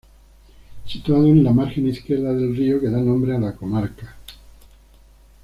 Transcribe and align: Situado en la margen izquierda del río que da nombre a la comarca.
Situado 0.83 1.27
en 1.27 1.43
la 1.43 1.51
margen 1.53 1.87
izquierda 1.87 2.33
del 2.33 2.55
río 2.57 2.79
que 2.81 2.89
da 2.89 2.97
nombre 2.97 3.35
a 3.35 3.39
la 3.39 3.55
comarca. 3.55 4.15